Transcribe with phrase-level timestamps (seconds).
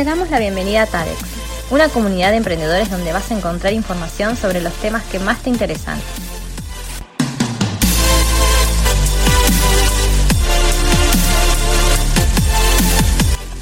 [0.00, 1.18] Te damos la bienvenida a TADEX,
[1.70, 5.50] una comunidad de emprendedores donde vas a encontrar información sobre los temas que más te
[5.50, 6.00] interesan.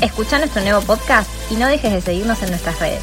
[0.00, 3.02] Escucha nuestro nuevo podcast y no dejes de seguirnos en nuestras redes.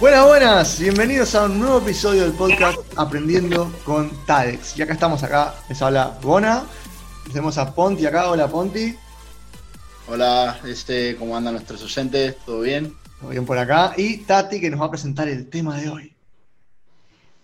[0.00, 4.76] Buenas, buenas, bienvenidos a un nuevo episodio del podcast Aprendiendo con TADEX.
[4.76, 6.64] Y acá estamos, acá les habla Bona,
[7.28, 8.98] tenemos a Ponti acá, hola Ponti.
[10.08, 12.36] Hola, este, ¿cómo andan nuestros oyentes?
[12.44, 12.92] ¿Todo bien?
[13.20, 13.94] Todo bien por acá.
[13.96, 16.12] Y Tati que nos va a presentar el tema de hoy.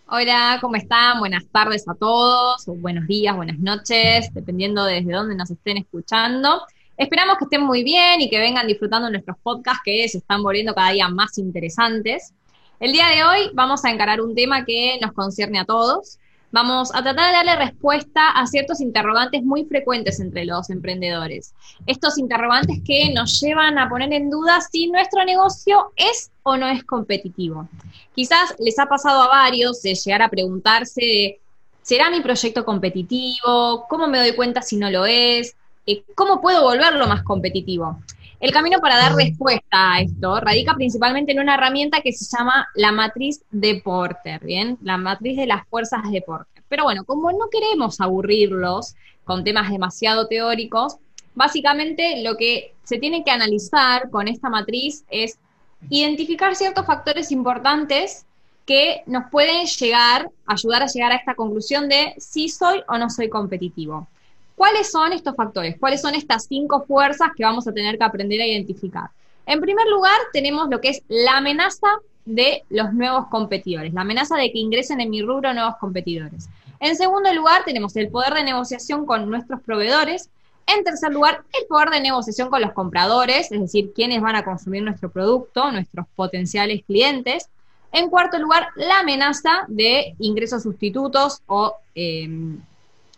[0.09, 1.21] Hola, ¿cómo están?
[1.21, 6.63] Buenas tardes a todos, o buenos días, buenas noches, dependiendo desde dónde nos estén escuchando.
[6.97, 10.75] Esperamos que estén muy bien y que vengan disfrutando nuestros podcasts que se están volviendo
[10.75, 12.35] cada día más interesantes.
[12.81, 16.18] El día de hoy vamos a encarar un tema que nos concierne a todos.
[16.51, 21.53] Vamos a tratar de darle respuesta a ciertos interrogantes muy frecuentes entre los emprendedores.
[21.87, 26.67] Estos interrogantes que nos llevan a poner en duda si nuestro negocio es o no
[26.67, 27.69] es competitivo.
[28.15, 31.39] Quizás les ha pasado a varios de llegar a preguntarse,
[31.83, 33.85] ¿será mi proyecto competitivo?
[33.89, 35.55] ¿Cómo me doy cuenta si no lo es?
[35.87, 37.99] Eh, ¿cómo puedo volverlo más competitivo?
[38.41, 42.69] El camino para dar respuesta a esto radica principalmente en una herramienta que se llama
[42.75, 44.79] la matriz de Porter, ¿bien?
[44.83, 46.63] La matriz de las fuerzas de Porter.
[46.69, 50.99] Pero bueno, como no queremos aburrirlos con temas demasiado teóricos,
[51.35, 55.39] básicamente lo que se tiene que analizar con esta matriz es
[55.91, 58.25] identificar ciertos factores importantes
[58.67, 63.11] que nos pueden llegar, ayudar a llegar a esta conclusión de si soy o no
[63.11, 64.07] soy competitivo.
[64.59, 65.77] ¿Cuáles son estos factores?
[65.79, 69.09] ¿Cuáles son estas cinco fuerzas que vamos a tener que aprender a identificar?
[69.47, 71.87] En primer lugar, tenemos lo que es la amenaza
[72.25, 76.49] de los nuevos competidores, la amenaza de que ingresen en mi rubro nuevos competidores.
[76.81, 80.29] En segundo lugar, tenemos el poder de negociación con nuestros proveedores.
[80.67, 84.45] En tercer lugar, el poder de negociación con los compradores, es decir, quienes van a
[84.45, 87.49] consumir nuestro producto, nuestros potenciales clientes.
[87.93, 92.29] En cuarto lugar, la amenaza de ingresos sustitutos o eh,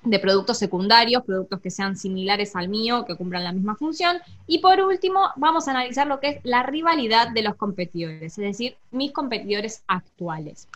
[0.02, 4.18] de productos secundarios, productos que sean similares al mío, que cumplan la misma función.
[4.46, 8.44] Y por último, vamos a analizar lo que es la rivalidad de los competidores, es
[8.44, 10.68] decir, mis competidores actuales.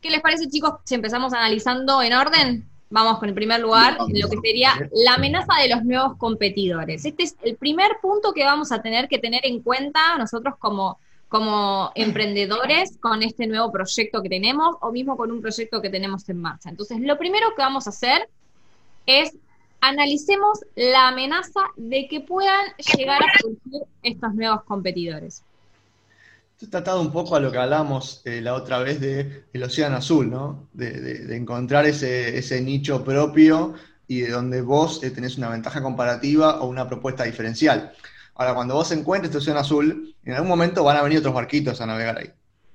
[0.00, 2.68] ¿Qué les parece, chicos, si empezamos analizando en orden?
[2.90, 7.04] Vamos con el primer lugar, lo que sería la amenaza de los nuevos competidores.
[7.04, 10.98] Este es el primer punto que vamos a tener que tener en cuenta nosotros como,
[11.28, 16.28] como emprendedores con este nuevo proyecto que tenemos o mismo con un proyecto que tenemos
[16.28, 16.68] en marcha.
[16.68, 18.28] Entonces, lo primero que vamos a hacer
[19.06, 19.32] es
[19.80, 22.64] analicemos la amenaza de que puedan
[22.96, 25.42] llegar a surgir estos nuevos competidores.
[26.54, 29.62] Esto está atado un poco a lo que hablamos eh, la otra vez del el
[29.62, 30.68] Océano Azul, ¿no?
[30.72, 33.74] De, encontrar ese, nicho propio
[34.06, 37.92] y de donde vos eh, tenés una ventaja comparativa o una propuesta diferencial.
[38.36, 41.80] Ahora, cuando vos encuentres este Océano Azul, en algún momento van a venir otros barquitos
[41.80, 42.30] a navegar ahí,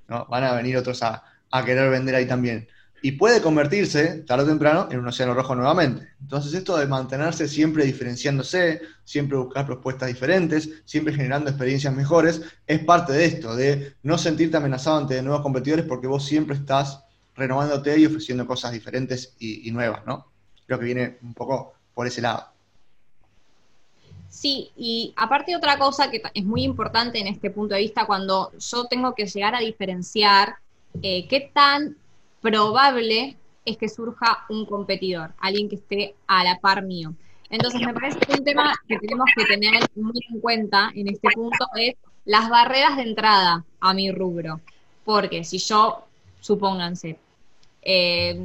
[0.07, 0.27] ¿no?
[0.29, 1.23] Van a venir otros a
[1.65, 2.67] querer vender ahí también
[3.01, 6.09] y puede convertirse, tarde o temprano, en un océano rojo nuevamente.
[6.21, 12.79] Entonces esto de mantenerse siempre diferenciándose, siempre buscar propuestas diferentes, siempre generando experiencias mejores, es
[12.83, 17.03] parte de esto, de no sentirte amenazado ante nuevos competidores porque vos siempre estás
[17.35, 20.27] renovándote y ofreciendo cosas diferentes y, nuevas, ¿no?
[20.67, 22.47] Creo que viene un poco por ese lado.
[24.29, 28.51] Sí, y aparte otra cosa que es muy importante en este punto de vista, cuando
[28.59, 30.55] yo tengo que llegar a diferenciar
[31.01, 31.95] eh, qué tan
[32.41, 37.13] probable es que surja un competidor, alguien que esté a la par mío.
[37.49, 41.29] Entonces, me parece que un tema que tenemos que tener muy en cuenta en este
[41.33, 41.95] punto es
[42.25, 44.61] las barreras de entrada a mi rubro.
[45.03, 46.05] Porque si yo,
[46.39, 47.17] supónganse,
[47.81, 48.39] eh,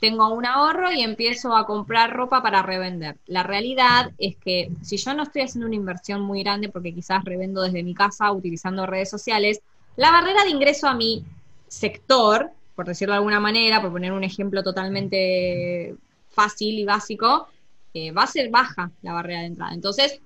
[0.00, 3.16] tengo un ahorro y empiezo a comprar ropa para revender.
[3.26, 7.24] La realidad es que si yo no estoy haciendo una inversión muy grande, porque quizás
[7.24, 9.60] revendo desde mi casa utilizando redes sociales,
[9.96, 11.24] la barrera de ingreso a mi
[11.68, 15.94] sector por decirlo de alguna manera, por poner un ejemplo totalmente
[16.30, 17.48] fácil y básico,
[17.94, 19.74] eh, va a ser baja la barrera de entrada.
[19.74, 20.20] Entonces,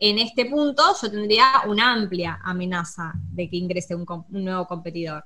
[0.00, 5.24] en este punto yo tendría una amplia amenaza de que ingrese un, nuevo competidor.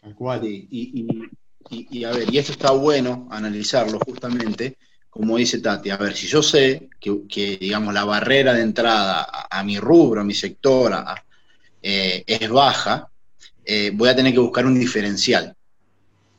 [0.00, 4.76] Tal cual, y, a ver, y esto está bueno analizarlo justamente,
[5.10, 9.62] como dice Tati, a ver, si yo sé que, digamos, la barrera de entrada a,
[9.64, 10.94] mi rubro, a mi sector,
[11.82, 13.08] eh, es baja,
[13.66, 15.54] eh, voy a tener que buscar un diferencial,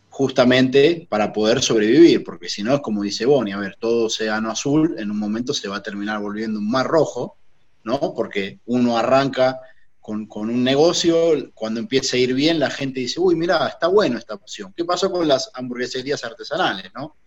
[0.09, 4.49] justamente para poder sobrevivir, porque si no es como dice Bonnie, a ver, todo océano
[4.49, 7.37] azul en un momento se va a terminar volviendo un mar rojo,
[7.83, 8.13] ¿no?
[8.15, 9.59] Porque uno arranca
[9.99, 14.17] con, un negocio, cuando empieza a ir bien, la gente dice, uy, mira, está bueno
[14.17, 14.73] esta opción.
[14.75, 17.17] ¿Qué pasó con las hamburgueserías artesanales, no?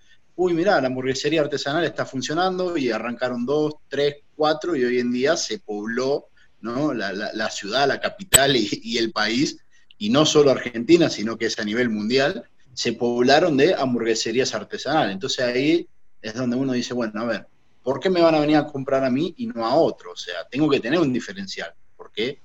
[0.41, 5.12] uy, mirá, la hamburguesería artesanal está funcionando y arrancaron dos, tres, cuatro y hoy en
[5.12, 6.29] día se pobló
[6.62, 6.94] ¿no?
[6.94, 9.58] la, ciudad, la capital y, el país,
[10.00, 12.43] y no solo Argentina, sino que es a nivel mundial,
[12.73, 15.12] se poblaron de hamburgueserías artesanales.
[15.12, 15.87] Entonces ahí
[16.23, 17.47] es donde uno dice, bueno, a ver,
[17.82, 20.12] ¿por qué me van a venir a comprar a mí y no a otro?
[20.12, 22.41] O sea, tengo que tener un diferencial, porque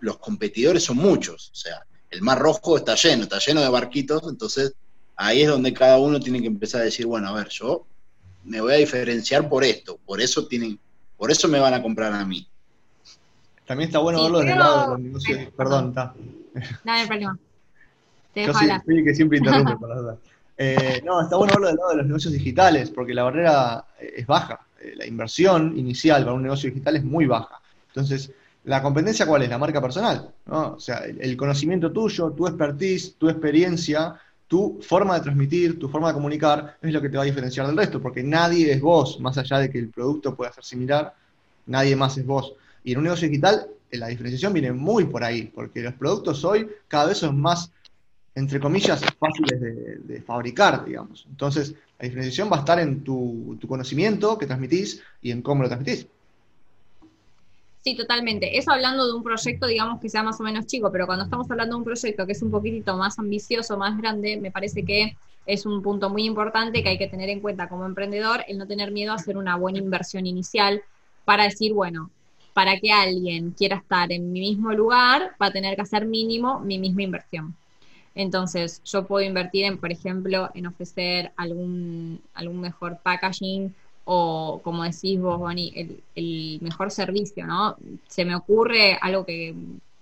[0.00, 4.24] los competidores son muchos, o sea, el mar rojo está lleno, está lleno de barquitos,
[4.28, 4.74] entonces
[5.14, 7.86] ahí es donde cada uno tiene que empezar a decir, bueno, a ver, yo
[8.42, 10.80] me voy a diferenciar por esto, por eso tienen,
[11.16, 12.48] por eso me van a comprar a mí.
[13.66, 15.48] También está bueno verlo desde el lado de los negocios.
[15.56, 16.14] Perdón, está.
[16.84, 17.38] Dame problema.
[18.32, 18.68] Te Yo sí,
[19.04, 20.16] que siempre interrumpe, para
[20.58, 24.26] eh, no, está bueno verlo del lado de los negocios digitales, porque la barrera es
[24.26, 24.66] baja.
[24.80, 27.60] Eh, la inversión inicial para un negocio digital es muy baja.
[27.88, 28.30] Entonces,
[28.64, 29.50] ¿la competencia cuál es?
[29.50, 30.30] La marca personal.
[30.46, 30.74] ¿no?
[30.74, 34.18] O sea, el conocimiento tuyo, tu expertise, tu experiencia,
[34.48, 37.66] tu forma de transmitir, tu forma de comunicar, es lo que te va a diferenciar
[37.66, 41.14] del resto, porque nadie es vos, más allá de que el producto pueda ser similar,
[41.66, 42.54] nadie más es vos.
[42.84, 46.68] Y en un negocio digital, la diferenciación viene muy por ahí, porque los productos hoy
[46.88, 47.70] cada vez son más,
[48.34, 49.60] entre comillas, fáciles
[50.06, 51.26] de, fabricar, digamos.
[51.28, 55.62] Entonces, la diferenciación va a estar en tu, tu conocimiento que transmitís y en cómo
[55.62, 56.06] lo transmitís.
[57.86, 58.58] Sí, totalmente.
[58.58, 61.48] Eso hablando de un proyecto, digamos, que sea más o menos chico, pero cuando estamos
[61.48, 65.16] hablando de un proyecto que es un poquitito más ambicioso, más grande, me parece que
[65.46, 68.66] es un punto muy importante que hay que tener en cuenta como emprendedor, el no
[68.66, 70.82] tener miedo a hacer una buena inversión inicial
[71.24, 72.10] para decir, bueno,
[72.56, 76.58] para que alguien quiera estar en mi mismo lugar, va a tener que hacer mínimo
[76.60, 77.54] mi misma inversión.
[78.14, 83.74] Entonces, yo puedo invertir en, por ejemplo, en ofrecer algún, algún mejor packaging,
[84.06, 87.76] o como decís vos, Bonnie, el, mejor servicio, ¿no?
[88.06, 89.54] Se me ocurre algo que,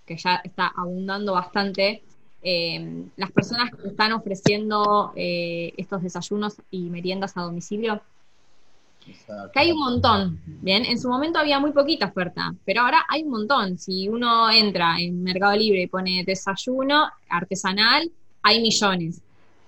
[0.06, 2.04] ya está abundando bastante.
[2.40, 8.00] Eh, las personas que están ofreciendo eh, estos desayunos y meriendas a domicilio,
[9.52, 10.84] que hay un montón, ¿bien?
[10.84, 13.78] En su momento había muy poquita oferta, pero ahora hay un montón.
[13.78, 18.10] Si uno entra en Mercado Libre y pone desayuno artesanal,
[18.42, 19.20] hay millones.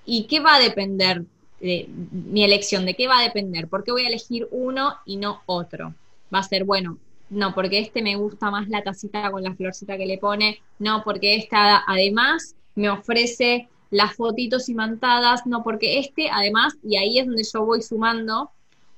[0.04, 1.24] ¿Y qué va a depender
[1.60, 5.16] de mi elección, de qué va a depender, por qué voy a elegir uno y
[5.16, 5.94] no otro.
[6.32, 6.98] Va a ser, bueno,
[7.30, 11.02] no, porque este me gusta más la tacita con la florcita que le pone, no,
[11.04, 17.26] porque esta además me ofrece las fotitos imantadas, no, porque este además, y ahí es
[17.26, 18.50] donde yo voy sumando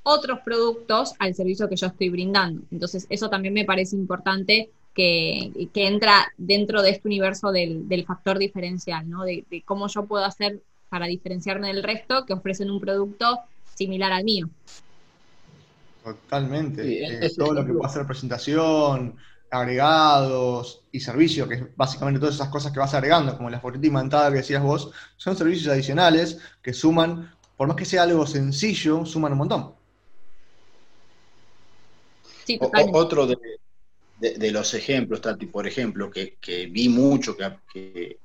[0.02, 2.62] otros productos al servicio que yo estoy brindando.
[2.70, 8.38] Entonces, eso también me parece importante que, que entra dentro de este universo del, factor
[8.38, 9.24] diferencial, ¿no?
[9.24, 13.40] De, de, cómo yo puedo hacer para diferenciarme del resto que ofrecen un producto
[13.74, 14.48] similar al mío.
[16.02, 17.26] Totalmente.
[17.26, 19.16] Eh, todo lo que puede hacer presentación,
[19.50, 23.86] agregados y servicio, que es básicamente todas esas cosas que vas agregando, como la fotita
[23.86, 29.04] imantada que decías vos, son servicios adicionales que suman, por más que sea algo sencillo,
[29.04, 29.77] suman un montón.
[32.48, 32.58] Sí,
[32.92, 36.38] otro de, los ejemplos, Tati, por ejemplo, que,
[36.70, 38.16] vi mucho, que,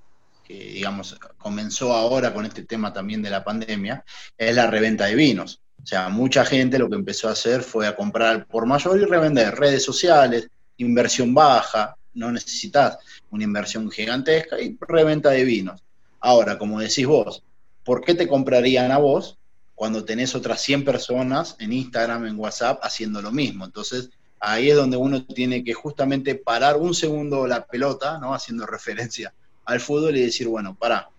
[0.45, 4.05] que digamos comenzó ahora con este tema también de la pandemia,
[4.37, 5.59] es la reventa de vinos.
[5.83, 9.03] O sea, mucha gente lo que empezó a hacer fue a comprar por mayor y
[9.03, 10.47] revender redes sociales,
[10.77, 12.99] inversión baja, no necesitas
[13.29, 15.83] una inversión gigantesca y reventa de vinos.
[16.21, 17.43] Ahora, como decís vos,
[17.83, 19.37] ¿por qué te comprarían a vos
[19.75, 23.65] cuando tenés otras 100 personas en Instagram, en WhatsApp haciendo lo mismo?
[23.65, 24.09] Entonces,
[24.39, 28.33] ahí es donde uno tiene que justamente parar un segundo la pelota, ¿no?
[28.33, 29.33] Haciendo referencia
[29.65, 31.09] al fútbol y decir, bueno, para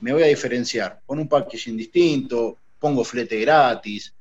[0.00, 4.14] me voy a diferenciar, pon un packaging distinto, pongo flete gratis,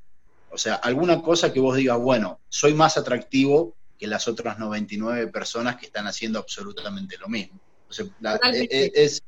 [0.52, 5.28] o sea, alguna cosa que vos digas, bueno, soy más atractivo que las otras 99
[5.28, 7.60] personas que están haciendo absolutamente lo mismo.
[7.98, 9.24] E, e, es, es,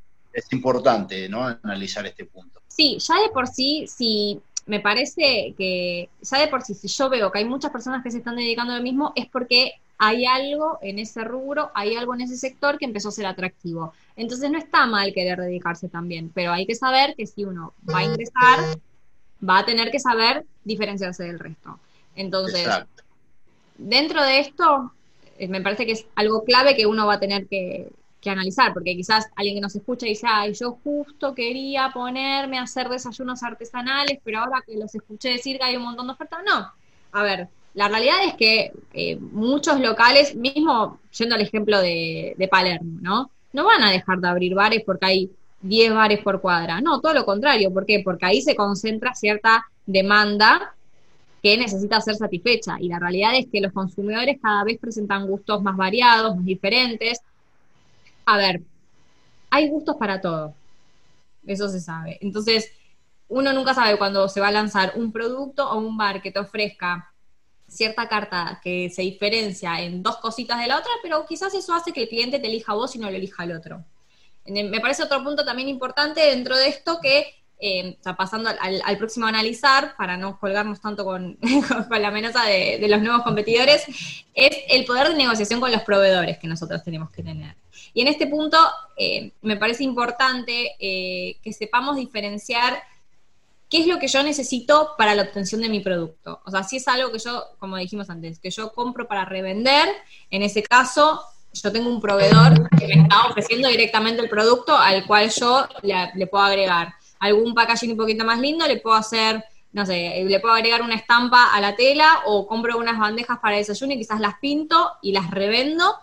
[0.52, 1.44] importante, ¿no?
[1.62, 2.60] Analizar este punto.
[2.68, 7.08] Sí, ya de por sí, si me parece que, ya de por sí, si yo
[7.08, 10.24] veo que hay muchas personas que se están dedicando a lo mismo, es porque hay
[10.26, 13.92] algo en ese rubro, hay algo en ese sector que empezó a ser atractivo.
[14.16, 17.98] Entonces no está mal querer dedicarse también, pero hay que saber que si uno va
[17.98, 18.78] a ingresar,
[19.48, 21.78] va a tener que saber diferenciarse del resto.
[22.14, 22.68] Entonces,
[23.78, 24.92] dentro de esto,
[25.38, 27.90] eh, me parece que es algo clave que uno va a tener que,
[28.22, 32.62] que analizar, porque quizás alguien que nos escucha dice, ay, yo justo quería ponerme a
[32.62, 36.38] hacer desayunos artesanales, pero ahora que los escuché decir que hay un montón de ofertas,
[36.46, 36.72] no.
[37.12, 42.48] A ver, la realidad es que eh, muchos locales, mismo yendo al ejemplo de, de,
[42.48, 43.30] Palermo, ¿no?
[43.52, 45.30] No van a dejar de abrir bares porque hay
[45.62, 46.80] 10 bares por cuadra.
[46.80, 47.72] No, todo lo contrario.
[47.72, 48.02] ¿Por qué?
[48.04, 50.74] Porque ahí se concentra cierta demanda
[51.42, 52.76] que necesita ser satisfecha.
[52.80, 57.20] Y la realidad es que los consumidores cada vez presentan gustos más variados, más diferentes.
[58.24, 58.62] A ver,
[59.50, 60.54] hay gustos para todo.
[61.46, 62.18] Eso se sabe.
[62.20, 62.70] Entonces,
[63.28, 66.38] uno nunca sabe cuándo se va a lanzar un producto o un bar que te
[66.38, 67.12] ofrezca
[67.66, 71.92] cierta carta que se diferencia en dos cositas de la otra, pero quizás eso hace
[71.92, 73.82] que el cliente te elija a vos y no lo elija al otro.
[74.44, 79.30] Me parece otro punto también importante dentro de esto que, eh, pasando al, próximo a
[79.30, 81.38] analizar, para no colgarnos tanto con,
[81.90, 83.84] la amenaza de, los nuevos competidores,
[84.34, 87.54] es el poder de negociación con los proveedores que nosotros tenemos que tener.
[87.94, 88.58] Y en este punto
[88.96, 92.82] eh, me parece importante eh, que sepamos diferenciar
[93.68, 96.40] qué es lo que yo necesito para la obtención de mi producto.
[96.44, 99.88] O sea, si es algo que yo, como dijimos antes, que yo compro para revender,
[100.30, 101.22] en ese caso
[101.54, 106.26] yo tengo un proveedor que me está ofreciendo directamente el producto al cual yo le,
[106.26, 110.54] puedo agregar algún packaging un poquito más lindo, le puedo hacer, no sé, le puedo
[110.54, 114.34] agregar una estampa a la tela o compro unas bandejas para desayuno y quizás las
[114.38, 115.94] pinto y las revendo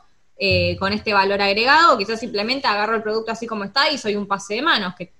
[0.41, 3.97] eh, con este valor agregado, o quizás simplemente agarro el producto así como está y
[3.97, 5.11] soy un pase de manos, que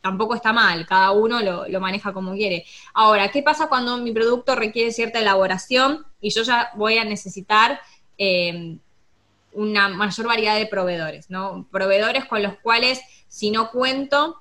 [0.00, 2.64] tampoco está mal, cada uno lo, maneja como quiere.
[2.94, 7.80] Ahora, ¿qué pasa cuando mi producto requiere cierta elaboración y yo ya voy a necesitar
[8.18, 8.78] eh,
[9.52, 11.66] una mayor variedad de proveedores, ¿no?
[11.70, 14.38] Proveedores con los cuales, si no cuento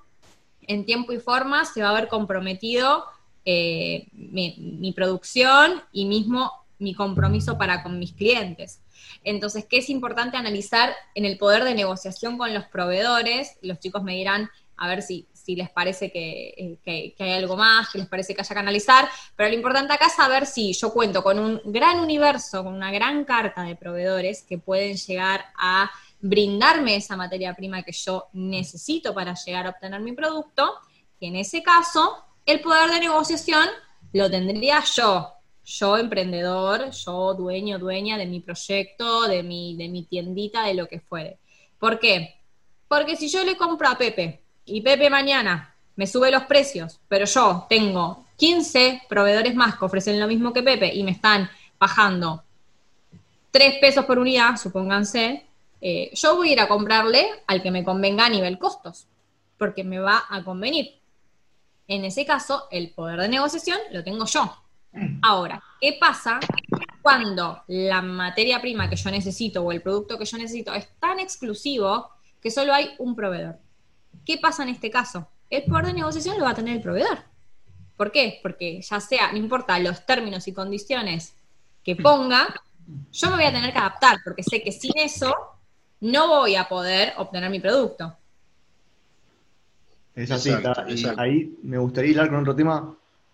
[0.61, 3.05] en tiempo y forma, se va a ver comprometido
[3.43, 8.81] eh, mi, producción y mismo mi compromiso para con mis clientes.
[9.23, 13.57] Entonces, ¿qué es importante analizar en el poder de negociación con los proveedores?
[13.61, 17.89] Los chicos me dirán, a ver si, si les parece eh, que, hay algo más,
[17.89, 20.91] que les parece que haya que analizar, pero lo importante acá es saber si yo
[20.91, 25.91] cuento con un gran universo, con una gran carta de proveedores que pueden llegar a
[26.19, 30.73] brindarme esa materia prima que yo necesito para llegar a obtener mi producto,
[31.19, 33.67] que en ese caso el poder de negociación
[34.13, 40.03] lo tendría yo, yo emprendedor, yo dueño, dueña de mi proyecto, de mi, de mi
[40.03, 41.37] tiendita, de lo que fuere.
[41.79, 42.35] ¿Por qué?
[42.87, 47.25] Porque si yo le compro a Pepe y Pepe mañana me sube los precios, pero
[47.25, 51.49] yo tengo 15 proveedores más que ofrecen lo mismo que Pepe y me están
[51.79, 52.43] bajando
[53.51, 55.45] 3 pesos por unidad, supónganse,
[55.81, 59.07] eh, yo voy a ir a comprarle al que me convenga a nivel costos,
[59.57, 60.99] porque me va a convenir.
[61.87, 64.60] En ese caso, el poder de negociación lo tengo yo.
[65.21, 66.39] Ahora, ¿qué pasa
[67.01, 71.19] cuando la materia prima que yo necesito o el producto que yo necesito es tan
[71.19, 72.09] exclusivo
[72.41, 73.57] que solo hay un proveedor?
[74.25, 75.27] ¿Qué pasa en este caso?
[75.49, 77.19] El poder de negociación lo va a tener el proveedor.
[77.95, 78.39] ¿Por qué?
[78.41, 81.35] Porque ya sea, no importa los términos y condiciones
[81.83, 82.47] que ponga,
[83.11, 85.33] yo me voy a tener que adaptar, porque sé que sin eso
[86.01, 88.15] no voy a poder obtener mi producto.
[90.15, 92.93] Es así, y ahí me gustaría hablar con otro tema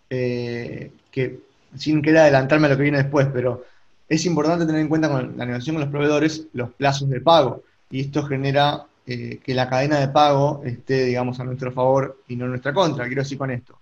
[0.10, 3.66] eh, que, sin querer adelantarme a lo que viene después, pero
[4.08, 7.64] es importante tener en cuenta con la negociación con los proveedores los plazos de pago,
[7.90, 12.36] y esto genera eh, que la cadena de pago esté, digamos, a nuestro favor y
[12.36, 13.06] no en nuestra contra.
[13.06, 13.80] Quiero decir con esto,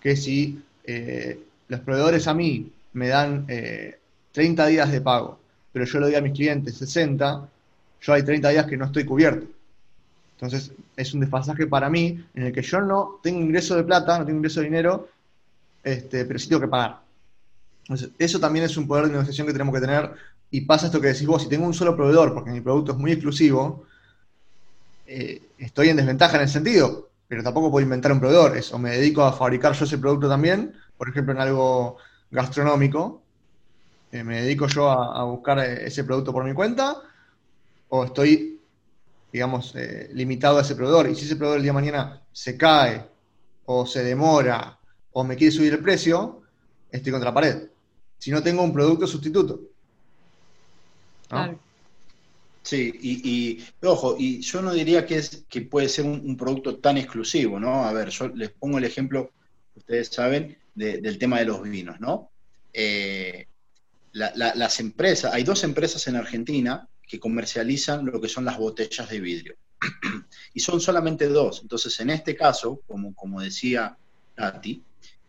[0.00, 3.48] que si eh, los proveedores a mí me dan 30
[4.66, 5.38] eh, días de pago,
[5.72, 7.48] pero yo le doy a mis clientes 60,
[8.00, 9.46] yo hay 30 días que no estoy cubierto.
[10.36, 14.18] Entonces es un desfasaje para mí en el que yo no tengo ingreso de plata,
[14.18, 15.08] no tengo ingreso de dinero,
[15.82, 17.00] este, pero sí tengo que pagar.
[17.90, 20.12] Entonces, eso también es un poder de negociación que tenemos que tener.
[20.48, 22.98] Y pasa esto que decís vos, si tengo un solo proveedor, porque mi producto es
[22.98, 23.84] muy exclusivo,
[25.08, 28.56] eh, estoy en desventaja en el sentido, pero tampoco puedo inventar un proveedor.
[28.72, 31.96] o me dedico a fabricar yo ese producto también, por ejemplo, en algo
[32.30, 33.22] gastronómico.
[34.12, 36.96] Eh, me dedico yo a, buscar eh, ese producto por mi cuenta,
[37.88, 38.60] o estoy,
[39.32, 39.74] digamos,
[40.12, 41.08] limitado a ese proveedor.
[41.08, 43.04] Y si ese proveedor el día de mañana se cae,
[43.64, 44.78] o se demora,
[45.10, 46.42] o me quiere subir el precio,
[46.92, 47.70] estoy contra la pared.
[48.20, 49.62] Si no tengo un producto sustituto.
[52.62, 56.98] Sí, y, ojo, y yo no diría que, es, que puede ser un, producto tan
[56.98, 57.84] exclusivo, ¿no?
[57.84, 59.32] A ver, yo les pongo el ejemplo,
[59.74, 62.30] ustedes saben, del tema de los vinos, ¿no?
[62.74, 63.46] Eh,
[64.12, 69.20] las empresas, hay dos empresas en Argentina que comercializan lo que son las botellas de
[69.20, 69.54] vidrio.
[70.54, 71.60] y son solamente dos.
[71.62, 73.96] Entonces, en este caso, como, como decía
[74.34, 74.82] Tati,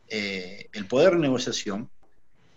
[0.09, 1.89] eh, el poder de negociación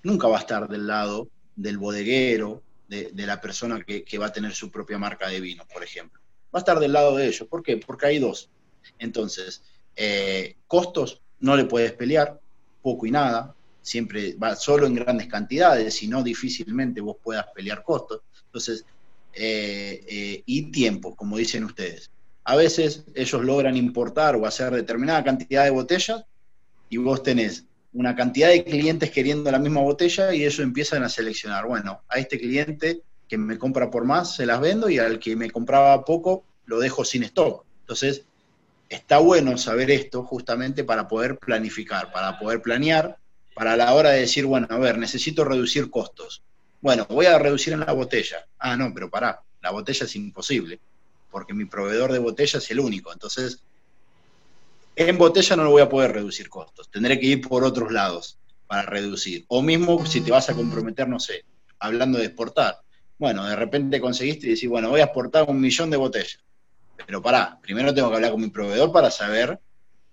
[0.05, 4.55] nunca va a estar del lado del bodeguero de, la persona que, va a tener
[4.55, 6.21] su propia marca de vino, por ejemplo.
[6.55, 7.49] Va a estar del lado de ellos.
[7.49, 7.77] ¿Por qué?
[7.79, 8.51] Porque hay dos.
[9.01, 9.65] Entonces,
[9.97, 12.41] eh, costos no le puedes pelear,
[12.83, 17.83] poco y nada, siempre va solo en grandes cantidades, si no difícilmente vos puedas pelear
[17.83, 18.21] costos.
[18.47, 18.85] Entonces,
[19.33, 22.11] eh, eh, y tiempo, como dicen ustedes.
[22.45, 26.25] A veces ellos logran importar o hacer determinada cantidad de botellas
[26.89, 31.09] y vos tenés una cantidad de clientes queriendo la misma botella y ellos empiezan a
[31.09, 35.19] seleccionar, bueno, a este cliente que me compra por más se las vendo y al
[35.19, 37.65] que me compraba poco lo dejo sin stock.
[37.81, 38.25] Entonces,
[38.89, 43.17] está bueno saber esto justamente para poder planificar, para poder planear,
[43.55, 46.43] para la hora de decir, bueno, a ver, necesito reducir costos.
[46.81, 48.45] Bueno, voy a reducir en la botella.
[48.59, 50.81] Ah, no, pero pará, la botella es imposible,
[51.31, 53.13] porque mi proveedor de botella es el único.
[53.13, 53.63] Entonces,
[54.97, 58.39] en botella no lo voy a poder reducir costos, tendré que ir por otros lados
[58.67, 59.45] para reducir.
[59.49, 61.45] O mismo si te vas a comprometer, no sé,
[61.79, 62.81] hablando de exportar.
[63.19, 66.41] Bueno, de repente conseguiste y decís, bueno, voy a exportar un millón de botellas.
[67.07, 69.61] Pero pará, primero tengo que hablar con mi proveedor para saber,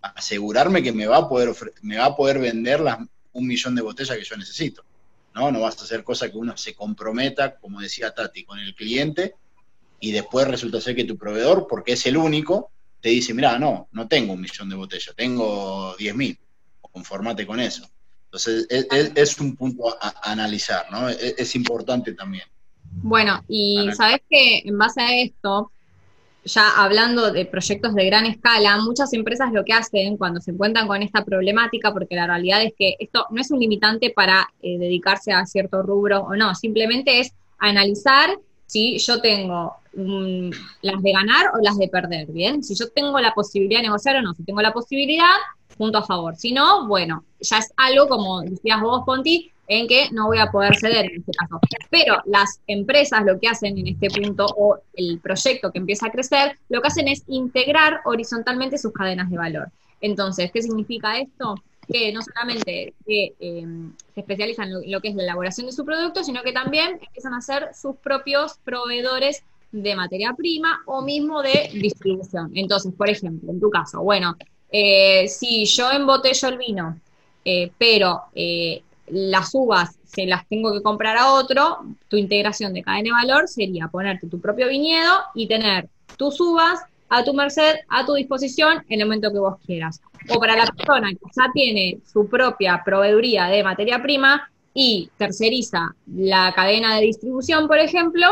[0.02, 2.98] asegurarme que me va a poder, me va a poder vender las,
[3.34, 4.84] un millón de botellas que yo necesito.
[5.34, 5.52] ¿no?
[5.52, 9.36] No vas a hacer cosas que uno se comprometa, como decía Tati, con el cliente
[10.00, 12.72] y después resulta ser que tu proveedor, porque es el único,
[13.02, 16.38] te dice, mira, no, no tengo un millón de botellas, tengo 10 mil,
[16.82, 17.90] conformate con eso.
[18.26, 18.66] Entonces,
[19.16, 21.10] es, un punto a, analizar, ¿no?
[21.10, 22.46] Es, es, importante también.
[22.84, 25.72] Bueno, y sabes que en base a esto,
[26.46, 30.88] ya hablando de proyectos de gran escala, muchas empresas lo que hacen cuando se encuentran
[30.88, 34.78] con esta problemática, porque la realidad es que esto no es un limitante para eh,
[34.78, 38.30] dedicarse a cierto rubro o no, simplemente es analizar
[38.72, 42.64] si yo tengo las de ganar o las de perder, ¿bien?
[42.64, 45.36] Si yo tengo la posibilidad de negociar o no, si tengo la posibilidad,
[45.78, 46.38] punto a favor.
[46.38, 50.52] Si no, bueno, ya es algo, como decías vos, Ponti, en que no voy a
[50.52, 51.60] poder ceder en este caso.
[51.90, 56.12] Pero las empresas lo que hacen en este punto, o el proyecto que empieza a
[56.12, 59.68] crecer, lo que hacen es integrar horizontalmente sus cadenas de valor.
[60.00, 61.56] Entonces, ¿qué significa esto?
[61.88, 63.66] Que no solamente se, eh,
[64.16, 67.42] especializan en lo, que es la elaboración de su producto, sino que también empiezan a
[67.42, 72.52] ser sus propios proveedores de materia prima o mismo de distribución.
[72.56, 74.36] Entonces, por ejemplo, en tu caso, bueno,
[74.72, 77.00] eh, si yo embotello el vino,
[77.44, 78.24] eh, pero
[79.08, 83.48] las uvas se las tengo que comprar a otro, tu integración de cadena de valor
[83.48, 86.82] sería ponerte tu propio viñedo y tener tus uvas
[87.12, 90.66] a tu merced, a tu disposición en el momento que vos quieras o para la
[90.66, 97.02] persona que ya tiene su propia proveeduría de materia prima y terceriza la cadena de
[97.08, 98.28] distribución, por ejemplo,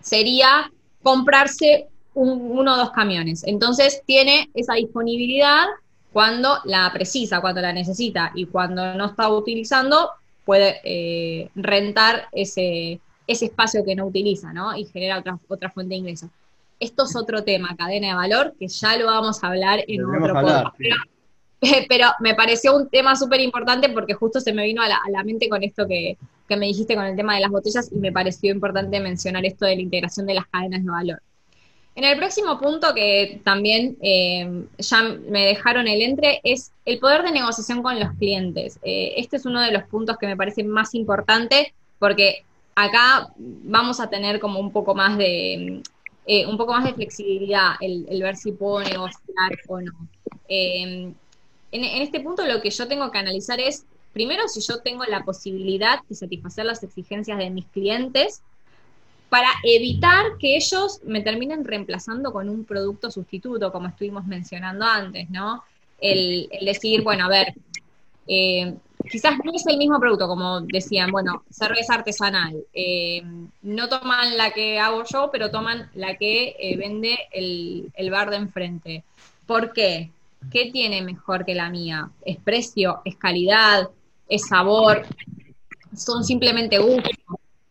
[0.00, 0.70] sería
[1.02, 3.44] comprarse uno o dos camiones.
[3.46, 5.66] Entonces tiene esa disponibilidad
[6.12, 10.10] cuando la precisa, cuando la necesita y cuando no está utilizando,
[10.44, 14.76] puede eh, rentar ese, ese espacio que no utiliza, ¿no?
[14.76, 16.30] Y genera otra, otra fuente de ingresos.
[16.82, 20.34] Esto es otro tema, cadena de valor, que ya lo vamos a hablar en otro
[20.34, 20.76] podcast.
[21.88, 25.48] Pero, me pareció un tema súper importante porque justo se me vino a la, mente
[25.48, 26.18] con esto que,
[26.48, 29.76] me dijiste con el tema de las botellas y me pareció importante mencionar esto de
[29.76, 31.22] la integración de las cadenas de valor.
[31.94, 37.22] En el próximo punto que también eh, ya me dejaron el entre es el poder
[37.22, 38.80] de negociación con los clientes.
[38.82, 42.42] Eh, este es uno de los puntos que me parece más importante porque
[42.74, 45.80] acá vamos a tener como un poco más de
[46.26, 49.92] eh, un poco más de flexibilidad, el, ver si puedo negociar o no.
[50.48, 51.14] Em,
[51.72, 55.24] en, este punto lo que yo tengo que analizar es, primero, si yo tengo la
[55.24, 58.42] posibilidad de satisfacer las exigencias de mis clientes
[59.30, 65.28] para evitar que ellos me terminen reemplazando con un producto sustituto, como estuvimos mencionando antes,
[65.30, 65.64] ¿no?
[65.98, 67.54] El, decir, bueno, a ver,
[68.28, 68.74] eh,
[69.10, 72.56] quizás no es el mismo producto, como decían, bueno, cerveza artesanal.
[72.72, 73.22] Eh,
[73.62, 78.30] no toman la que hago yo, pero toman la que eh, vende el, el, bar
[78.30, 79.04] de enfrente.
[79.46, 80.10] ¿Por qué?
[80.50, 82.10] ¿Qué tiene mejor que la mía?
[82.24, 83.00] ¿Es precio?
[83.04, 83.88] ¿Es calidad?
[84.28, 85.06] ¿Es sabor?
[85.94, 87.12] Son simplemente gustos.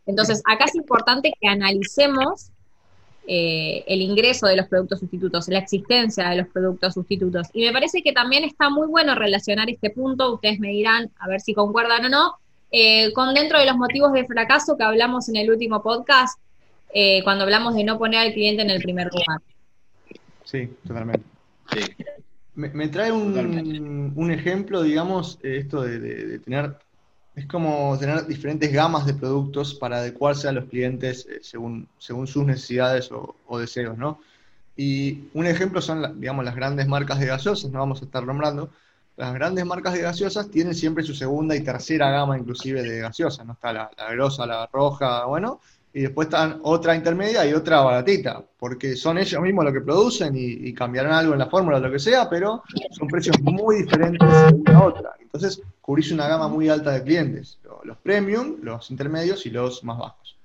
[0.05, 2.51] Entonces, acá es importante que analicemos
[3.27, 7.47] eh, el ingreso de los productos sustitutos, la existencia de los productos sustitutos.
[7.53, 11.27] Y me parece que también está muy bueno relacionar este punto, ustedes me dirán a
[11.27, 12.35] ver si concuerdan o no,
[12.71, 16.39] eh, con dentro de los motivos de fracaso que hablamos en el último podcast,
[16.93, 19.41] eh, cuando hablamos de no poner al cliente en el primer lugar.
[20.43, 21.25] Sí, totalmente.
[22.55, 26.75] Me, trae un, ejemplo, digamos, esto de tener
[27.41, 32.27] es como tener diferentes gamas de productos para adecuarse a los clientes eh, según, según
[32.27, 34.19] sus necesidades o, deseos, ¿no?
[34.77, 38.69] Y un ejemplo son, digamos, las grandes marcas de gaseosas, no vamos a estar nombrando.
[39.17, 43.45] Las grandes marcas de gaseosas tienen siempre su segunda y tercera gama inclusive de gaseosas,
[43.45, 43.53] ¿no?
[43.53, 45.59] Está la, la grosa, la roja, bueno,
[45.93, 50.33] y después están otra intermedia y otra baratita, porque son ellos mismos los que producen
[50.35, 54.27] y, cambiarán algo en la fórmula o lo que sea, pero son precios muy diferentes
[54.27, 55.11] de una a otra.
[55.19, 59.97] Entonces, cubrís una gama muy alta de clientes, los premium, los intermedios y los más
[59.97, 60.37] bajos.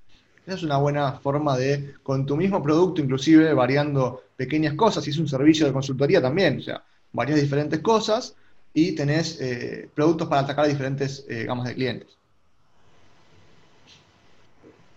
[0.45, 5.11] Esa es una buena forma de, con tu mismo producto, inclusive variando pequeñas cosas, y
[5.11, 8.35] es un servicio de consultoría también, o sea, varias diferentes cosas
[8.73, 12.17] y tenés eh, productos para atacar diferentes eh, gamas de clientes.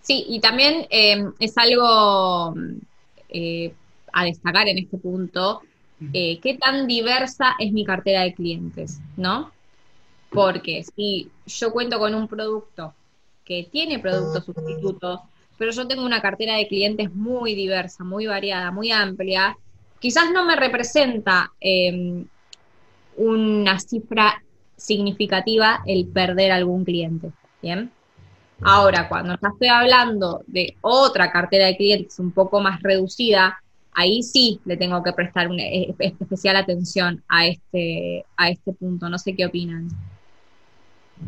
[0.02, 2.54] Sí, y también eh, es algo
[3.28, 3.72] eh,
[4.12, 5.62] a destacar en este punto,
[6.14, 9.52] eh, qué tan diversa es mi cartera de clientes, ¿no?
[10.30, 12.94] Porque si yo cuento con un producto
[13.44, 15.20] que tiene productos sustitutos,
[15.58, 19.58] pero yo tengo una cartera de clientes muy diversa, muy variada, muy amplia,
[19.98, 22.24] quizás no me representa em,
[23.16, 24.42] una cifra
[24.76, 27.92] significativa el perder algún cliente, ¿bien?
[28.62, 33.58] Ahora, cuando ya estoy hablando de otra cartera de clientes un poco más reducida,
[33.92, 38.72] ahí sí le tengo que prestar una e, e, especial atención a este, a este
[38.72, 39.08] punto.
[39.08, 39.88] No sé qué opinan.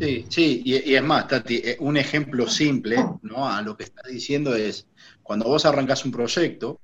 [0.00, 3.46] Sí, sí, y, es más, Tati, eh, un ejemplo simple ¿no?
[3.48, 4.86] a lo que estás diciendo es,
[5.22, 6.80] cuando vos arrancás un proyecto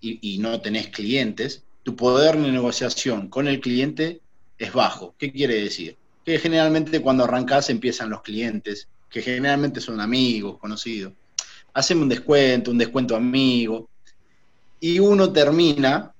[0.00, 4.20] y, y no tenés clientes, tu poder de negociación con el cliente
[4.58, 5.14] es bajo.
[5.18, 5.96] ¿Qué quiere decir?
[6.24, 11.12] Que generalmente cuando arrancás empiezan los clientes, que generalmente son amigos, conocidos.
[11.74, 13.90] Hacen un descuento, un descuento amigo,
[14.80, 16.12] y uno termina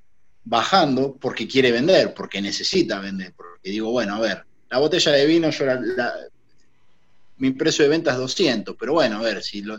[0.44, 5.26] bajando porque quiere vender, porque necesita vender, porque digo, bueno, a ver, la botella de
[5.26, 5.64] vino, yo
[7.38, 9.78] mi precio de venta es 200, pero bueno, a ver, si lo,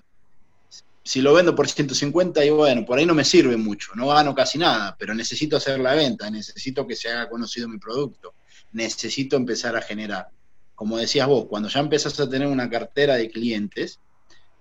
[1.04, 4.34] si lo vendo por 150, y bueno, por ahí no me sirve mucho, no gano
[4.34, 8.34] casi nada, pero necesito hacer la venta, necesito que se haga conocido mi producto,
[8.72, 10.28] necesito empezar a generar.
[10.76, 14.00] Como decías vos, cuando ya empezás a tener una cartera de clientes,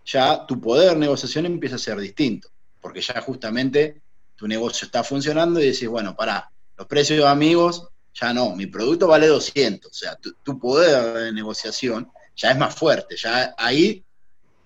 [0.04, 2.48] ya tu poder de negociación empieza a ser distinto,
[2.80, 4.02] porque ya justamente
[4.36, 8.66] tu negocio está funcionando y decís, bueno, para los precios de amigos, ya no, mi
[8.66, 14.04] producto vale 200, o sea, tu, poder de negociación ya es más fuerte, ya ahí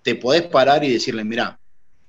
[0.01, 1.59] te podés parar y decirle, mira,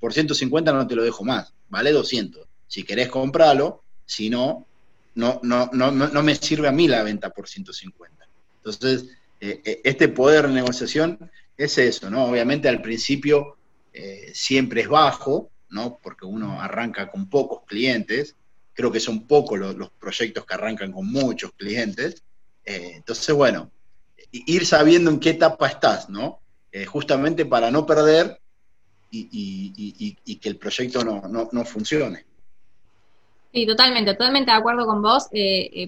[0.01, 4.67] por 150 no te lo dejo más, vale 200, si querés comprarlo, si no,
[5.15, 8.29] no, no, no, no me sirve a mí la venta por 150.
[8.59, 12.25] Entonces, eh, eh, este poder de negociación es eso, ¿no?
[12.25, 13.57] Obviamente al principio
[13.93, 15.99] eh, siempre es bajo, ¿no?
[16.03, 18.35] Porque uno arranca con pocos clientes,
[18.75, 22.23] creo que son pocos los, proyectos que arrancan con muchos clientes.
[22.65, 23.71] Entonces, bueno,
[24.31, 26.41] ir sabiendo en qué etapa estás, ¿no?
[26.87, 28.39] Justamente para no perder
[29.11, 32.27] y, que el proyecto no, funcione.
[33.55, 35.29] Sí, totalmente, totalmente de acuerdo con vos.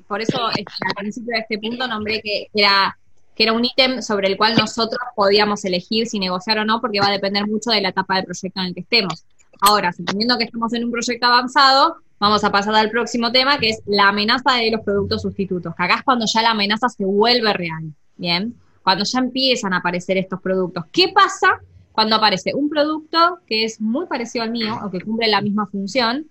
[0.09, 2.97] Por eso al principio de este punto nombré que era
[3.41, 7.01] que era un ítem sobre el cual nosotros podíamos elegir si negociar o no, porque
[7.01, 9.25] va a depender mucho de la etapa del proyecto en el que estemos.
[9.63, 13.71] Ahora, suponiendo que estamos en un proyecto avanzado, vamos a pasar al próximo tema, que
[13.71, 17.03] es la amenaza de los productos sustitutos, que acá es cuando ya la amenaza se
[17.07, 18.55] vuelve real, ¿bien?
[18.85, 20.85] Cuando ya empiezan a aparecer estos productos.
[20.93, 21.61] ¿Qué pasa
[21.93, 25.67] cuando aparece un producto que es muy parecido al mío o que cumple la misma
[25.67, 26.27] función,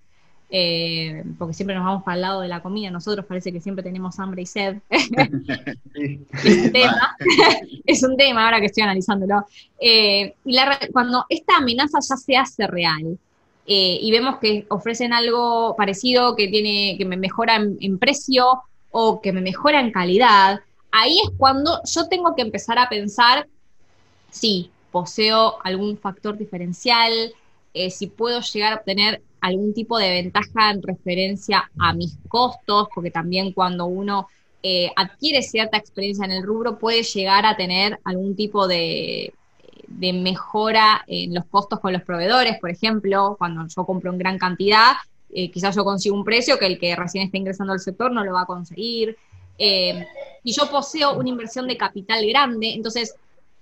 [0.52, 3.84] eh, porque siempre nos vamos para el lado de la comida, nosotros parece que siempre
[3.84, 4.78] tenemos hambre y sed.
[4.90, 7.16] es un tema,
[7.86, 9.46] es un tema ahora que estoy analizándolo.
[9.80, 10.58] Eh, y
[10.92, 13.20] cuando esta amenaza ya se hace real
[13.68, 19.22] eh, y vemos que ofrecen algo parecido que, tiene, que me mejora en, precio o
[19.22, 23.48] que me mejora en calidad, ahí es cuando yo tengo que empezar a pensar
[24.32, 27.12] si poseo algún factor diferencial,
[27.92, 33.12] si puedo llegar a obtener algún tipo de ventaja en referencia a mis costos, porque
[33.12, 34.28] también cuando uno
[34.62, 39.34] eh, adquiere cierta experiencia en el rubro puede llegar a tener algún tipo de,
[39.88, 44.94] mejora en los costos con los proveedores, por ejemplo, cuando yo compro en gran cantidad,
[45.32, 48.24] eh, quizás yo consigo un precio que el que recién está ingresando al sector no
[48.24, 49.18] lo va a conseguir.
[49.58, 50.06] Eh,
[50.44, 53.16] y yo poseo una inversión de capital grande, entonces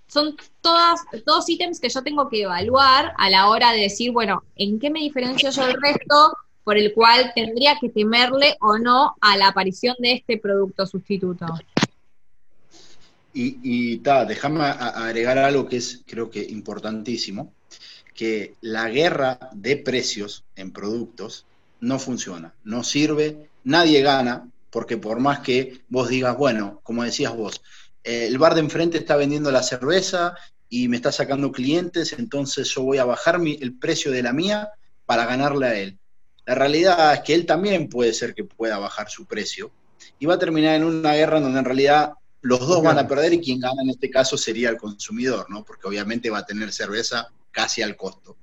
[0.07, 4.43] son todas, todos ítems que yo tengo que evaluar a la hora de decir, bueno,
[4.55, 9.15] ¿en qué me diferencio yo del resto por el cual tendría que temerle o no
[9.21, 11.45] a la aparición de este producto sustituto?
[13.33, 17.53] Y, y ta, déjame agregar algo que es creo que importantísimo,
[18.13, 21.45] que la guerra de precios en productos
[21.79, 27.35] no funciona, no sirve, nadie gana, porque por más que vos digas, bueno, como decías
[27.35, 27.61] vos,
[28.03, 30.35] el bar de enfrente está vendiendo la cerveza
[30.69, 34.69] y me está sacando clientes, entonces yo voy a bajar el precio de la mía
[35.05, 35.97] para ganarle a él.
[36.45, 39.71] La realidad es que él también puede ser que pueda bajar su precio
[40.19, 43.33] y va a terminar en una guerra donde en realidad los dos van a perder
[43.33, 45.65] y quien gana en este caso sería el consumidor, ¿no?
[45.65, 48.37] Porque obviamente va a tener cerveza casi al costo.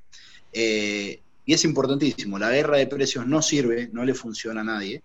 [0.52, 5.02] Eh, y es importantísimo, la guerra de precios no sirve, no le funciona a nadie.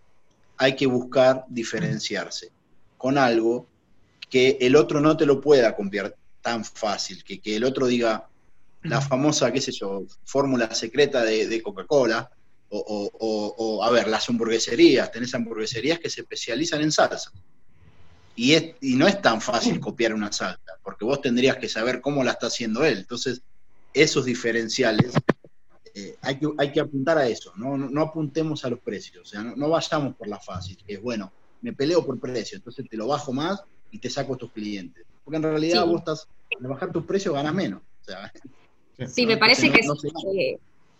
[0.58, 2.52] Hay que buscar diferenciarse
[2.98, 3.68] con algo
[4.30, 8.30] que el otro no te lo pueda copiar tan fácil, que, el otro diga
[8.84, 12.32] la famosa, qué sé yo, fórmula secreta de, Coca-Cola,
[12.70, 17.32] o, a ver, las hamburgueserías, tenés hamburgueserías que se especializan en salsa.
[18.36, 22.00] Y, es, y no es tan fácil copiar una salsa, porque vos tendrías que saber
[22.00, 23.00] cómo la está haciendo él.
[23.00, 23.42] Entonces,
[23.94, 25.14] esos diferenciales
[25.96, 29.26] eh, hay que, hay que apuntar a eso, no, no, apuntemos a los precios, o
[29.26, 32.96] sea, no, vayamos por la fácil, que es bueno, me peleo por precio, entonces te
[32.96, 35.06] lo bajo más y te saco a tus clientes.
[35.24, 36.28] Porque en realidad vos estás,
[36.60, 37.82] al bajar tus precios ganas menos.
[39.08, 39.82] sí, me parece que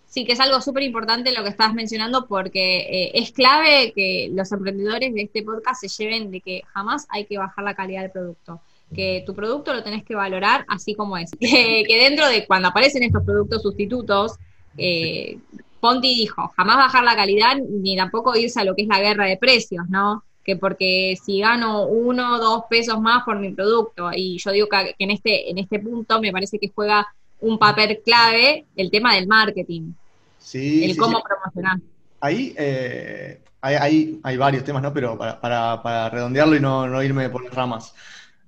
[0.06, 4.30] sí, que es algo súper importante lo que estabas mencionando porque eh, es clave que
[4.34, 8.02] los emprendedores de este podcast se lleven de que jamás hay que bajar la calidad
[8.02, 8.62] del producto
[8.94, 11.32] que tu producto lo tenés que valorar así como es.
[11.40, 14.38] Que, dentro de cuando aparecen estos productos sustitutos,
[14.78, 15.38] eh,
[15.80, 19.26] Ponti dijo, jamás bajar la calidad ni tampoco irse a lo que es la guerra
[19.26, 20.24] de precios, ¿no?
[20.50, 24.68] Que porque si gano uno o dos pesos más por mi producto, y yo digo
[24.68, 27.06] que, en, este, en este punto me parece que juega
[27.42, 29.92] un papel clave el tema del marketing.
[30.40, 30.86] Sí.
[30.86, 31.78] El cómo promocionar.
[32.20, 34.92] Ahí eh, hay, hay, varios temas, ¿no?
[34.92, 37.94] Pero para, para, redondearlo y no, no, irme por las ramas.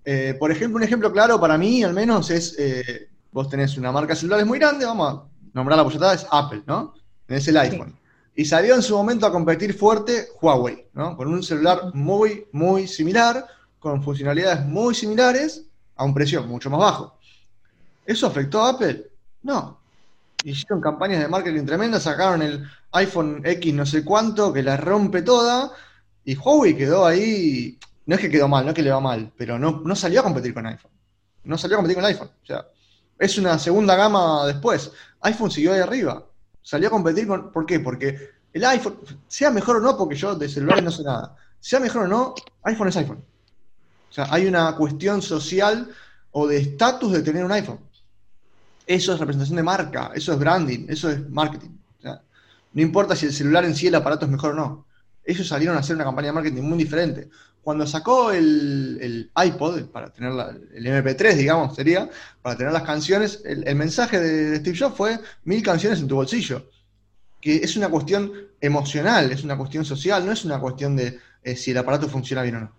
[0.03, 3.91] Eh, por ejemplo, un ejemplo claro para mí, al menos, es eh, vos tenés una
[3.91, 6.95] marca de celulares muy grande, vamos a nombrar la posibilidad, es Apple, ¿no?
[7.27, 7.95] Tenés el iPhone.
[8.35, 11.17] Y salió en su momento a competir fuerte Huawei, ¿no?
[11.17, 13.45] Con un celular muy, muy similar,
[13.79, 15.65] con funcionalidades muy similares,
[15.95, 17.17] a un precio mucho más bajo.
[18.05, 19.07] ¿Eso afectó a Apple?
[19.43, 19.79] No.
[20.43, 25.21] Hicieron campañas de marketing tremendas, sacaron el iPhone X no sé cuánto, que la rompe
[25.21, 25.71] toda,
[26.23, 29.31] y Huawei quedó ahí no es que quedó mal, no es que le va mal,
[29.37, 30.91] pero no, no salió a competir con iPhone.
[31.43, 32.29] No salió a competir con iPhone.
[32.43, 32.67] O sea,
[33.17, 34.91] es una segunda gama después.
[35.21, 36.25] iPhone siguió ahí arriba.
[36.61, 37.51] Salió a competir con.
[37.51, 37.79] ¿Por qué?
[37.79, 38.97] Porque el iPhone,
[39.27, 42.35] sea mejor o no, porque yo de celulares no sé nada, sea mejor o no,
[42.63, 43.23] iPhone es iPhone.
[44.09, 45.89] O sea, hay una cuestión social
[46.31, 47.79] o de estatus de tener un iPhone.
[48.85, 51.69] Eso es representación de marca, eso es branding, eso es marketing.
[51.99, 52.21] O sea,
[52.73, 54.85] no importa si el celular en sí, el aparato es mejor o no.
[55.23, 57.29] Ellos salieron a hacer una campaña de marketing muy diferente
[57.63, 60.31] cuando sacó el, iPod, para tener
[60.73, 62.09] el MP3, digamos, sería,
[62.41, 66.69] para tener las canciones, el, mensaje de, Steve Jobs fue mil canciones en tu bolsillo.
[67.39, 71.55] Que es una cuestión emocional, es una cuestión social, no es una cuestión de eh,
[71.55, 72.71] si el aparato funciona bien o no.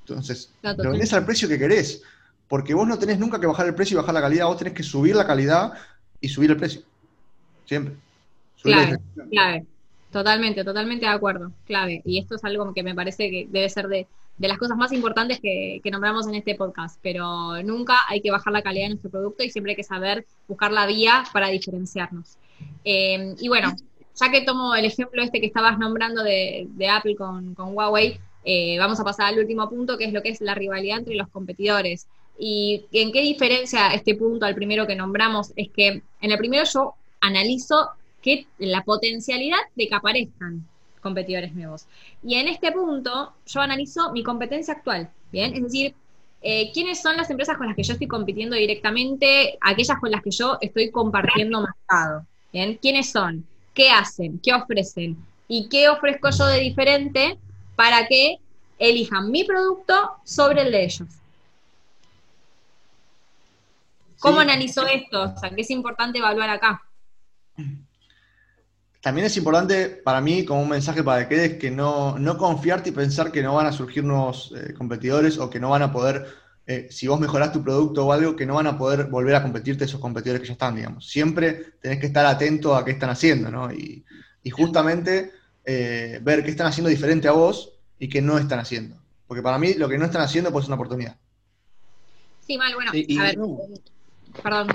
[0.00, 2.02] Entonces, lo vendés al precio que querés,
[2.48, 4.74] porque vos no tenés nunca que bajar el precio y bajar la calidad, vos tenés
[4.74, 5.72] que subir la calidad
[6.20, 6.82] y subir el precio.
[7.64, 7.94] Siempre.
[8.62, 8.98] clave,
[9.30, 9.66] clave.
[10.16, 12.00] Totalmente, totalmente de acuerdo, clave.
[12.06, 14.06] Y esto es algo que me parece que debe ser de,
[14.38, 18.62] las cosas más importantes que, nombramos en este podcast, pero nunca hay que bajar la
[18.62, 22.38] calidad de nuestro producto y siempre hay que saber buscar la vía para diferenciarnos.
[22.82, 23.76] Eh, y bueno,
[24.18, 28.98] ya que tomo el ejemplo este que estabas nombrando de, Apple con, Huawei, eh, vamos
[28.98, 32.06] a pasar al último punto, que es lo que es la rivalidad entre los competidores.
[32.38, 35.52] ¿Y en qué diferencia este punto al primero que nombramos?
[35.56, 37.90] Es que en el primero yo analizo
[38.26, 40.66] que la potencialidad de que aparezcan
[41.00, 41.86] competidores nuevos.
[42.24, 45.54] Y en este punto yo analizo mi competencia actual, ¿bien?
[45.54, 45.94] Es decir,
[46.42, 50.24] eh, quiénes son las empresas con las que yo estoy compitiendo directamente, aquellas con las
[50.24, 52.76] que yo estoy compartiendo mercado, ¿bien?
[52.82, 53.46] ¿Quiénes son?
[53.72, 54.40] ¿Qué hacen?
[54.40, 55.16] ¿Qué ofrecen?
[55.46, 57.38] ¿Y qué ofrezco yo de diferente
[57.76, 58.38] para que
[58.80, 61.08] elijan mi producto sobre el de ellos?
[64.18, 65.22] ¿Cómo analizo esto?
[65.22, 66.82] O sea, ¿qué es importante evaluar acá?
[69.06, 72.88] También es importante para mí, como un mensaje para que quedes, que no, no confiarte
[72.88, 75.92] y pensar que no van a surgir nuevos eh, competidores o que no van a
[75.92, 76.26] poder,
[76.66, 79.44] eh, si vos mejorás tu producto o algo, que no van a poder volver a
[79.44, 81.06] competirte esos competidores que ya están, digamos.
[81.06, 83.72] Siempre tenés que estar atento a qué están haciendo, ¿no?
[83.72, 84.04] Y,
[84.50, 85.30] justamente
[85.64, 88.96] eh, ver qué están haciendo diferente a vos y qué no están haciendo.
[89.28, 91.16] Porque para mí lo que no están haciendo puede ser una oportunidad.
[92.44, 93.38] Sí, mal, bueno, a ver.
[94.42, 94.68] perdón.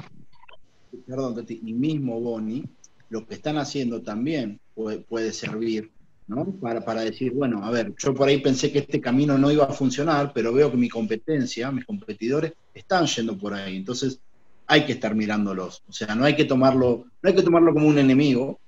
[1.05, 2.63] Perdón, Tati, y mismo Bonnie
[3.12, 5.91] lo que están haciendo también puede, servir,
[6.28, 6.45] ¿no?
[6.62, 9.74] Para, decir, bueno, a ver, yo por ahí pensé que este camino no iba a
[9.74, 13.76] funcionar, pero veo que mi competencia, mis competidores, están yendo por ahí.
[13.76, 14.21] Entonces,
[14.65, 15.84] hay que estar mirándolos.
[15.89, 18.62] O sea, no hay que tomarlo, no hay que tomarlo como un enemigo,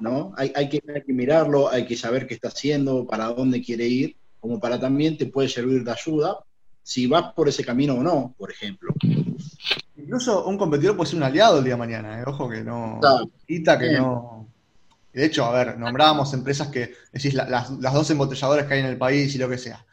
[0.00, 0.32] ¿no?
[0.34, 4.80] Hay que mirarlo, hay que saber qué está haciendo, para dónde quiere ir, como para
[4.80, 6.38] también te puede servir de ayuda
[6.82, 8.94] si vas por ese camino o no, por ejemplo.
[10.10, 12.24] Incluso un competidor puede ser un aliado el día de mañana, ¿eh?
[12.26, 12.98] ojo que no.
[13.46, 14.48] Quita que no.
[15.12, 18.98] De hecho, a ver, nombrábamos empresas que, decís, las, dos embotelladoras que hay en el
[18.98, 19.86] país y lo que sea.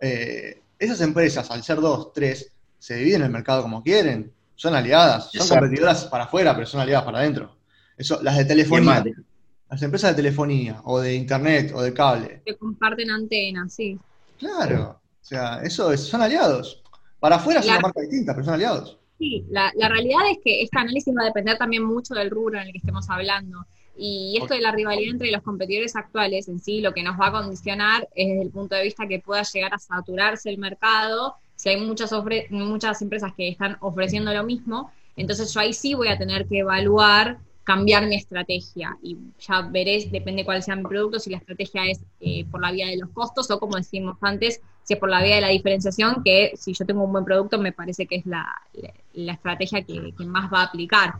[0.00, 5.32] Eh, esas empresas, al ser dos, tres, se dividen el mercado como quieren, son aliadas,
[5.32, 7.56] son competidoras para afuera, pero son aliadas para adentro.
[7.96, 9.04] Eso, las de telefonía,
[9.68, 12.42] las empresas de telefonía, o de internet, o de cable.
[12.46, 13.98] Que comparten antenas, sí.
[14.38, 16.80] Claro, o sea, eso es, son aliados.
[17.18, 18.97] Para afuera son una marca distinta, pero son aliados.
[19.18, 22.66] Sí, la, realidad es que este análisis va a depender también mucho del rubro en
[22.66, 23.66] el que estemos hablando.
[23.96, 27.28] Y esto de la rivalidad entre los competidores actuales en sí, lo que nos va
[27.28, 31.34] a condicionar es desde el punto de vista que pueda llegar a saturarse el mercado.
[31.56, 32.12] Si hay muchas,
[32.50, 36.60] muchas empresas que están ofreciendo lo mismo, entonces yo ahí sí voy a tener que
[36.60, 41.84] evaluar cambiar mi estrategia y ya veré, depende cuál sea mi producto, si la estrategia
[41.84, 45.10] es eh, por la vía de los costos o como decimos antes, si es por
[45.10, 48.16] la vía de la diferenciación, que si yo tengo un buen producto me parece que
[48.16, 48.46] es la,
[49.12, 51.16] estrategia que, que, más va a aplicar.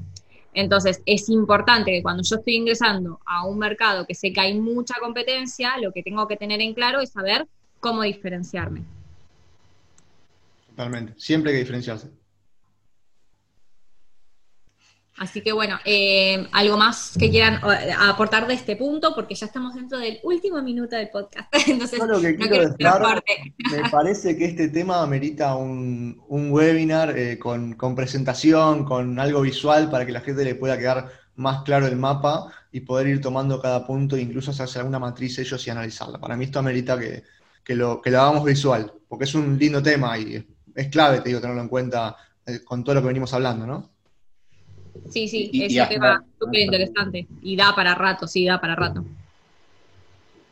[0.55, 4.59] Entonces, es importante que cuando yo estoy ingresando a un mercado que sé que hay
[4.59, 7.47] mucha competencia, lo que tengo que tener en claro es saber
[7.79, 8.85] cómo diferenciarme.
[10.71, 12.09] Totalmente, siempre hay que diferenciarse.
[15.19, 19.47] Así que bueno, eh, algo más que quieran eh, aportar de este punto, porque ya
[19.47, 21.53] estamos dentro del último minuto del podcast.
[21.67, 28.85] Entonces, lo que quiero me parece que este tema amerita un, webinar eh, con, presentación,
[28.85, 32.81] con algo visual, para que la gente le pueda quedar más claro el mapa y
[32.81, 36.21] poder ir tomando cada punto e incluso hacerse alguna matriz ellos y analizarla.
[36.21, 40.17] Para mí esto amerita que, lo, que lo hagamos visual, porque es un lindo tema
[40.17, 40.45] y es,
[40.77, 42.17] es clave, te digo, tenerlo en cuenta
[42.65, 43.98] con todo lo que venimos hablando, ¿no?
[45.11, 49.05] Sí, sí, es un tema súper interesante y da para rato, sí, da para rato.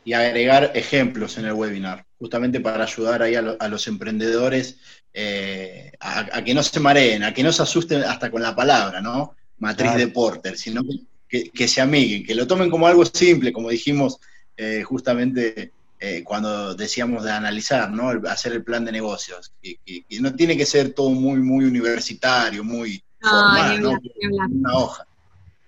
[0.03, 4.77] Y agregar ejemplos en el webinar, justamente para ayudar ahí a, los emprendedores
[5.13, 9.01] eh, a, que no se mareen, a que no se asusten hasta con la palabra,
[9.01, 9.35] ¿no?
[9.59, 10.81] Matriz de Porter, sino
[11.27, 14.19] que, se amiguen, que lo tomen como algo simple, como dijimos
[14.55, 18.11] eh, justamente eh, cuando decíamos de analizar, ¿no?
[18.29, 19.79] hacer el plan de negocios, que,
[20.21, 25.07] no tiene que ser todo muy, muy universitario, muy, no, ni hablar, Una hoja.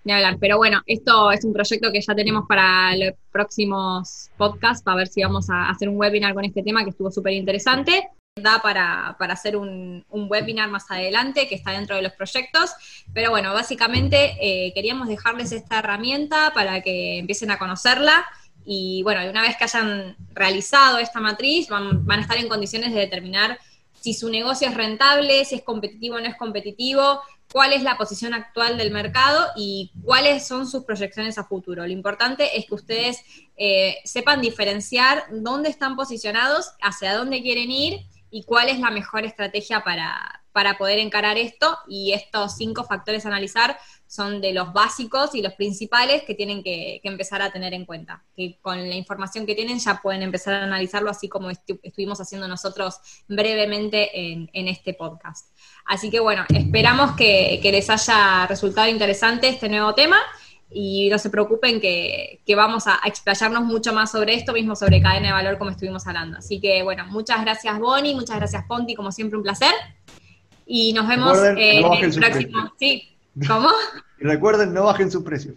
[0.02, 4.82] Ni hablar, pero bueno, esto es un proyecto que ya tenemos para los próximos podcasts,
[4.82, 8.08] para ver si vamos a hacer un webinar con este tema que estuvo súper interesante.
[8.36, 12.70] Da para, hacer un, webinar más adelante que está dentro de los proyectos,
[13.12, 18.24] pero bueno, básicamente eh, queríamos dejarles esta herramienta para que empiecen a conocerla
[18.64, 22.94] y bueno, una vez que hayan realizado esta matriz, van, van a estar en condiciones
[22.94, 23.58] de determinar
[24.00, 27.20] si su negocio es rentable, si es competitivo o no es competitivo,
[27.52, 31.84] cuál es la posición actual del mercado y cuáles son sus proyecciones a futuro.
[31.84, 33.24] Lo importante es que ustedes
[33.56, 39.24] eh, sepan diferenciar dónde están posicionados, hacia dónde quieren ir y cuál es la mejor
[39.24, 41.78] estrategia para, para poder encarar esto.
[41.88, 43.78] Y estos cinco factores analizar
[44.10, 48.24] son de los básicos y los principales que tienen que, empezar a tener en cuenta.
[48.34, 52.48] Que con la información que tienen ya pueden empezar a analizarlo así como estuvimos haciendo
[52.48, 52.96] nosotros
[53.28, 55.54] brevemente en, este podcast.
[55.86, 60.18] Así que bueno, esperamos que, les haya resultado interesante este nuevo tema
[60.68, 65.28] y no se preocupen que, vamos a, explayarnos mucho más sobre esto mismo, sobre cadena
[65.28, 66.38] de valor como estuvimos hablando.
[66.38, 69.72] Así que bueno, muchas gracias Bonnie, muchas gracias Ponti, como siempre un placer.
[70.66, 72.72] Y nos vemos en el próximo.
[72.76, 73.10] Sí,
[73.46, 73.70] ¿Cómo?
[74.20, 75.54] Y recuerden, no bajen su precio.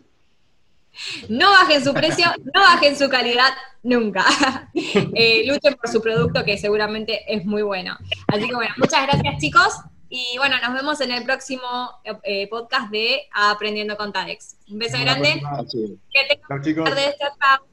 [1.27, 4.25] No bajen su precio, no bajen su calidad nunca.
[5.15, 7.97] Eh, luchen por su producto que seguramente es muy bueno.
[8.27, 9.73] Así que bueno, muchas gracias chicos
[10.09, 14.57] y bueno, nos vemos en el próximo eh, podcast de Aprendiendo con TADEX.
[14.69, 15.41] Un beso grande.
[16.11, 17.15] Que tengan tarde.
[17.19, 17.65] Chao, chao.